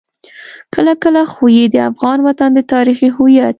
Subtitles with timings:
[0.73, 3.49] کله کله خو يې د افغان وطن د تاريخي هويت.